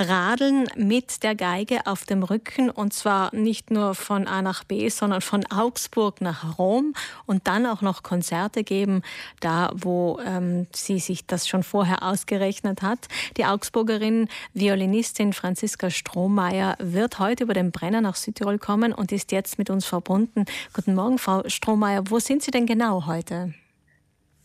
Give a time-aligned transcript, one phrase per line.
[0.00, 4.88] Radeln mit der Geige auf dem Rücken und zwar nicht nur von A nach B,
[4.88, 6.94] sondern von Augsburg nach Rom
[7.26, 9.02] und dann auch noch Konzerte geben,
[9.40, 13.08] da wo ähm, sie sich das schon vorher ausgerechnet hat.
[13.36, 19.32] Die Augsburgerin Violinistin Franziska Strohmeier wird heute über den Brenner nach Südtirol kommen und ist
[19.32, 20.46] jetzt mit uns verbunden.
[20.72, 22.04] Guten Morgen, Frau Strohmeier.
[22.08, 23.52] Wo sind Sie denn genau heute?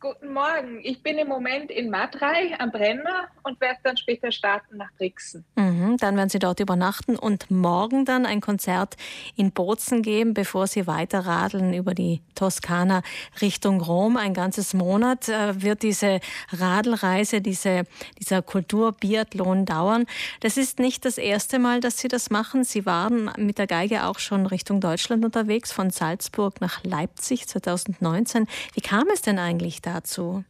[0.00, 0.80] Guten Morgen.
[0.82, 5.44] Ich bin im Moment in Matrei am Brenner und werde dann später starten nach Brixen.
[5.54, 8.96] Mhm, dann werden Sie dort übernachten und morgen dann ein Konzert
[9.36, 13.02] in Bozen geben, bevor Sie weiter radeln über die Toskana
[13.40, 14.16] Richtung Rom.
[14.16, 17.84] Ein ganzes Monat äh, wird diese Radelreise, diese,
[18.18, 20.06] dieser Kulturbiathlon dauern.
[20.40, 22.64] Das ist nicht das erste Mal, dass Sie das machen.
[22.64, 28.46] Sie waren mit der Geige auch schon Richtung Deutschland unterwegs, von Salzburg nach Leipzig 2019.
[28.74, 29.92] Wie kam es denn eigentlich da?
[29.92, 30.44] dazu?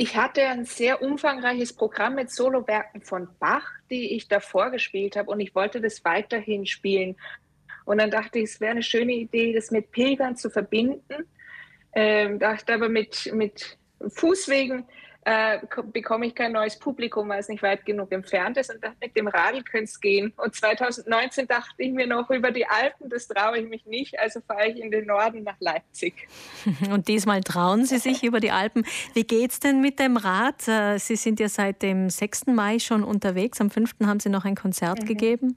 [0.00, 5.28] Ich hatte ein sehr umfangreiches Programm mit Solowerken von Bach, die ich davor gespielt habe
[5.28, 7.16] und ich wollte das weiterhin spielen.
[7.84, 11.26] Und dann dachte ich, es wäre eine schöne Idee, das mit Pilgern zu verbinden.
[11.94, 13.76] Ähm, dachte aber mit, mit
[14.06, 14.84] Fußwegen
[15.24, 15.58] äh,
[15.92, 18.70] bekomme ich kein neues Publikum, weil es nicht weit genug entfernt ist.
[18.70, 20.32] Und mit dem Radl könnte es gehen.
[20.36, 24.40] Und 2019 dachte ich mir noch über die Alpen, das traue ich mich nicht, also
[24.40, 26.28] fahre ich in den Norden nach Leipzig.
[26.90, 28.86] Und diesmal trauen Sie sich über die Alpen.
[29.12, 30.66] Wie geht es denn mit dem Rad?
[30.66, 32.46] Äh, Sie sind ja seit dem 6.
[32.46, 33.60] Mai schon unterwegs.
[33.60, 33.96] Am 5.
[34.06, 35.06] haben Sie noch ein Konzert mhm.
[35.06, 35.56] gegeben.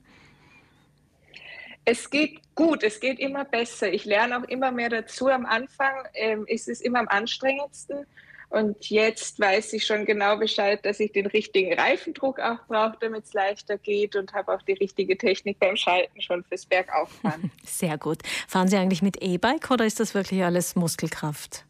[1.85, 3.91] Es geht gut, es geht immer besser.
[3.91, 5.29] Ich lerne auch immer mehr dazu.
[5.29, 8.05] Am Anfang ähm, ist es immer am anstrengendsten.
[8.51, 13.23] Und jetzt weiß ich schon genau Bescheid, dass ich den richtigen Reifendruck auch brauche, damit
[13.23, 17.49] es leichter geht und habe auch die richtige Technik beim Schalten schon fürs Bergauffahren.
[17.65, 18.19] Sehr gut.
[18.49, 21.65] Fahren Sie eigentlich mit E-Bike oder ist das wirklich alles Muskelkraft?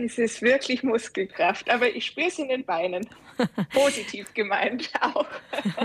[0.00, 3.04] Es ist wirklich Muskelkraft, aber ich spüre es in den Beinen.
[3.72, 5.26] Positiv gemeint auch.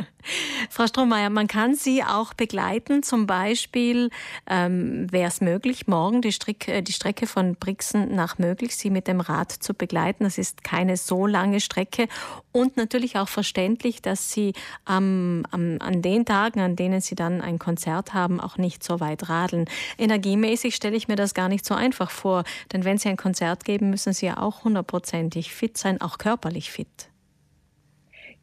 [0.69, 3.01] Frau Strohmeier, man kann Sie auch begleiten.
[3.01, 4.11] Zum Beispiel
[4.47, 8.91] ähm, wäre es möglich, morgen die, Strick, äh, die Strecke von Brixen nach möglich, Sie
[8.91, 10.25] mit dem Rad zu begleiten.
[10.25, 12.07] Das ist keine so lange Strecke
[12.51, 14.53] und natürlich auch verständlich, dass Sie
[14.87, 18.99] ähm, am, an den Tagen, an denen Sie dann ein Konzert haben, auch nicht so
[18.99, 19.65] weit radeln.
[19.97, 23.65] Energiemäßig stelle ich mir das gar nicht so einfach vor, denn wenn Sie ein Konzert
[23.65, 27.09] geben müssen, müssen Sie ja auch hundertprozentig fit sein, auch körperlich fit.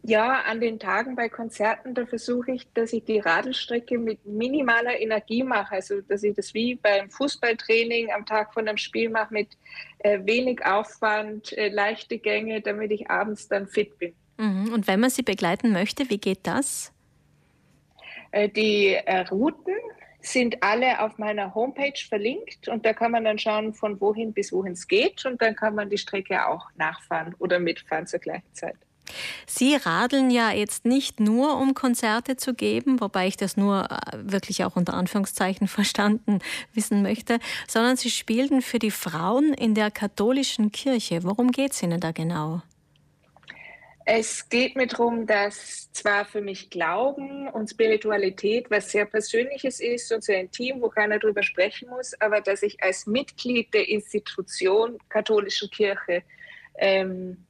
[0.03, 4.99] Ja, an den Tagen bei Konzerten, da versuche ich, dass ich die Radelstrecke mit minimaler
[4.99, 5.75] Energie mache.
[5.75, 9.49] Also, dass ich das wie beim Fußballtraining am Tag von einem Spiel mache mit
[9.99, 14.15] äh, wenig Aufwand, äh, leichte Gänge, damit ich abends dann fit bin.
[14.39, 14.73] Mhm.
[14.73, 16.95] Und wenn man Sie begleiten möchte, wie geht das?
[18.31, 19.75] Äh, die äh, Routen
[20.23, 24.53] sind alle auf meiner Homepage verlinkt und da kann man dann schauen, von wohin bis
[24.53, 28.53] wohin es geht und dann kann man die Strecke auch nachfahren oder mitfahren zur gleichen
[28.55, 28.77] Zeit.
[29.47, 33.97] Sie radeln ja jetzt nicht nur, um Konzerte zu geben, wobei ich das nur äh,
[34.23, 36.41] wirklich auch unter Anführungszeichen verstanden
[36.75, 41.25] wissen möchte, sondern Sie spielten für die Frauen in der katholischen Kirche.
[41.25, 42.63] Worum geht es Ihnen da genau?
[44.13, 50.13] Es geht mir darum, dass zwar für mich Glauben und Spiritualität was sehr Persönliches ist
[50.13, 54.99] und sehr intim, wo keiner drüber sprechen muss, aber dass ich als Mitglied der Institution
[55.09, 56.25] katholischen Kirche
[56.77, 57.47] ähm,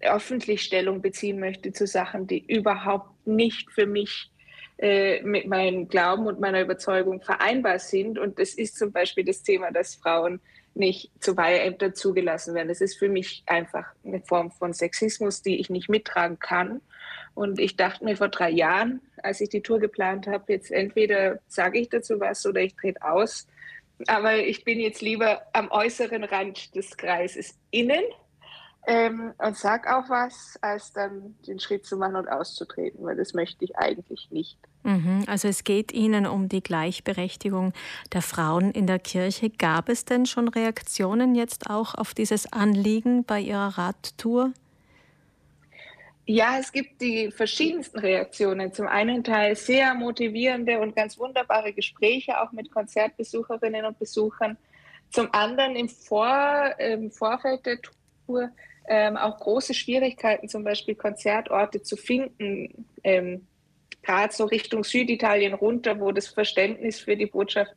[0.00, 4.30] öffentlich Stellung beziehen möchte zu Sachen, die überhaupt nicht für mich
[4.78, 8.18] äh, mit meinem Glauben und meiner Überzeugung vereinbar sind.
[8.18, 10.40] Und das ist zum Beispiel das Thema, dass Frauen
[10.74, 12.68] nicht zu Weiheämtern zugelassen werden.
[12.68, 16.80] Das ist für mich einfach eine Form von Sexismus, die ich nicht mittragen kann.
[17.34, 21.40] Und ich dachte mir vor drei Jahren, als ich die Tour geplant habe, jetzt entweder
[21.48, 23.46] sage ich dazu was oder ich trete aus.
[24.06, 28.02] Aber ich bin jetzt lieber am äußeren Rand des Kreises innen
[28.86, 33.32] ähm, und sag auch was, als dann den Schritt zu machen und auszutreten, weil das
[33.32, 34.58] möchte ich eigentlich nicht.
[34.82, 37.72] Mhm, also es geht Ihnen um die Gleichberechtigung
[38.12, 39.50] der Frauen in der Kirche.
[39.50, 44.52] Gab es denn schon Reaktionen jetzt auch auf dieses Anliegen bei Ihrer Radtour?
[46.24, 48.72] Ja, es gibt die verschiedensten Reaktionen.
[48.72, 54.56] Zum einen Teil sehr motivierende und ganz wunderbare Gespräche auch mit Konzertbesucherinnen und Besuchern.
[55.10, 57.78] Zum anderen im, Vor, im Vorfeld der
[58.26, 58.50] Tour
[58.88, 63.46] ähm, auch große Schwierigkeiten, zum Beispiel Konzertorte zu finden, ähm,
[64.02, 67.72] gerade so Richtung Süditalien runter, wo das Verständnis für die Botschaft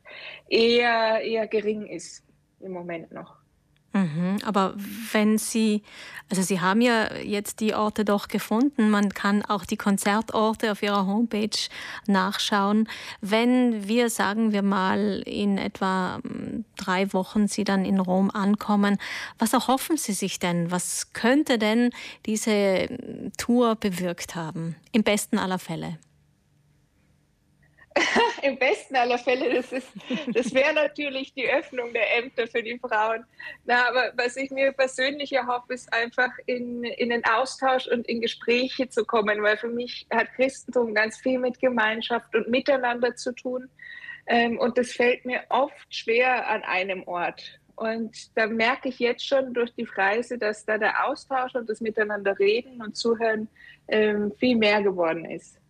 [0.48, 2.24] eher, eher gering ist
[2.60, 3.36] im Moment noch.
[3.96, 4.74] Mhm, aber
[5.12, 5.82] wenn Sie,
[6.28, 10.82] also Sie haben ja jetzt die Orte doch gefunden, man kann auch die Konzertorte auf
[10.82, 11.56] Ihrer Homepage
[12.06, 12.88] nachschauen.
[13.22, 16.20] Wenn wir, sagen wir mal, in etwa
[16.76, 18.98] drei Wochen Sie dann in Rom ankommen,
[19.38, 20.70] was erhoffen Sie sich denn?
[20.70, 21.90] Was könnte denn
[22.26, 22.88] diese
[23.38, 24.76] Tour bewirkt haben?
[24.92, 25.98] Im besten aller Fälle.
[28.42, 33.24] Im besten aller Fälle, das, das wäre natürlich die Öffnung der Ämter für die Frauen.
[33.64, 38.20] Na, aber was ich mir persönlich erhoffe, ist einfach in, in den Austausch und in
[38.20, 43.32] Gespräche zu kommen, weil für mich hat Christentum ganz viel mit Gemeinschaft und Miteinander zu
[43.32, 43.68] tun.
[44.26, 47.60] Ähm, und das fällt mir oft schwer an einem Ort.
[47.76, 51.80] Und da merke ich jetzt schon durch die Reise, dass da der Austausch und das
[51.80, 53.48] Miteinander reden und zuhören
[53.88, 55.60] ähm, viel mehr geworden ist.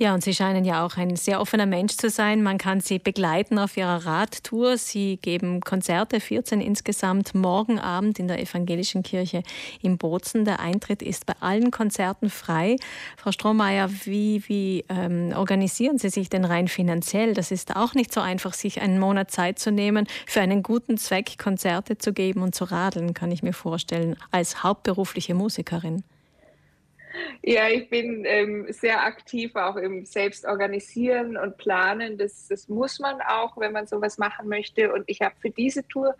[0.00, 2.42] Ja, und Sie scheinen ja auch ein sehr offener Mensch zu sein.
[2.44, 4.76] Man kann Sie begleiten auf Ihrer Radtour.
[4.78, 9.42] Sie geben Konzerte, 14 insgesamt, morgen Abend in der Evangelischen Kirche
[9.82, 10.44] in Bozen.
[10.44, 12.76] Der Eintritt ist bei allen Konzerten frei.
[13.16, 17.34] Frau Strohmeier, wie, wie ähm, organisieren Sie sich denn rein finanziell?
[17.34, 20.96] Das ist auch nicht so einfach, sich einen Monat Zeit zu nehmen, für einen guten
[20.96, 26.04] Zweck Konzerte zu geben und zu radeln, kann ich mir vorstellen, als hauptberufliche Musikerin.
[27.42, 32.18] Ja, ich bin ähm, sehr aktiv auch im Selbstorganisieren und Planen.
[32.18, 34.92] Das, das muss man auch, wenn man sowas machen möchte.
[34.92, 36.14] Und ich habe für diese Tour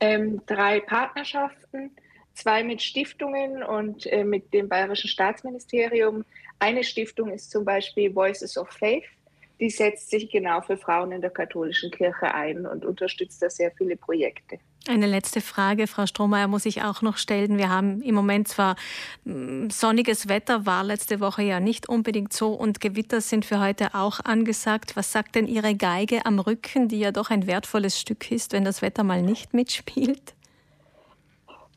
[0.00, 1.90] ähm, drei Partnerschaften,
[2.34, 6.24] zwei mit Stiftungen und äh, mit dem Bayerischen Staatsministerium.
[6.58, 9.04] Eine Stiftung ist zum Beispiel Voices of Faith.
[9.60, 13.72] Die setzt sich genau für Frauen in der katholischen Kirche ein und unterstützt da sehr
[13.72, 14.58] viele Projekte.
[14.86, 17.58] Eine letzte Frage, Frau Strohmeier, muss ich auch noch stellen.
[17.58, 18.76] Wir haben im Moment zwar
[19.24, 23.94] mm, sonniges Wetter, war letzte Woche ja nicht unbedingt so und Gewitter sind für heute
[23.94, 24.96] auch angesagt.
[24.96, 28.64] Was sagt denn Ihre Geige am Rücken, die ja doch ein wertvolles Stück ist, wenn
[28.64, 30.34] das Wetter mal nicht mitspielt?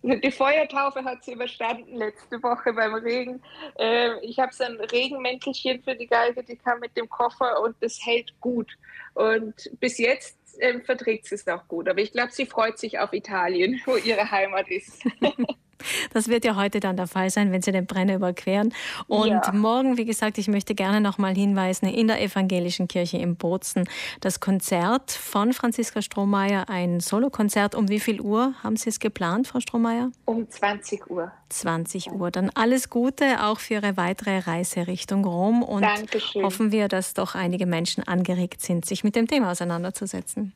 [0.03, 3.41] Die Feuertaufe hat sie überstanden letzte Woche beim Regen.
[3.77, 7.75] Ähm, ich habe so ein Regenmäntelchen für die Geige, die kam mit dem Koffer und
[7.81, 8.71] das hält gut.
[9.13, 11.87] Und bis jetzt ähm, verträgt sie es auch gut.
[11.87, 15.03] Aber ich glaube, sie freut sich auf Italien, wo ihre Heimat ist.
[16.13, 18.73] Das wird ja heute dann der Fall sein, wenn Sie den Brenner überqueren.
[19.07, 19.51] Und ja.
[19.53, 23.87] morgen, wie gesagt, ich möchte gerne noch mal hinweisen, in der Evangelischen Kirche in Bozen
[24.19, 27.75] das Konzert von Franziska Strohmeier, ein Solokonzert.
[27.75, 30.11] Um wie viel Uhr haben Sie es geplant, Frau Strohmeier?
[30.25, 31.31] Um 20 Uhr.
[31.49, 32.31] 20 Uhr.
[32.31, 36.43] Dann alles Gute auch für Ihre weitere Reise Richtung Rom und Dankeschön.
[36.43, 40.53] hoffen wir, dass doch einige Menschen angeregt sind, sich mit dem Thema auseinanderzusetzen.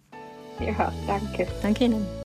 [0.59, 1.47] Ja, danke.
[1.61, 2.05] Danke Ihnen.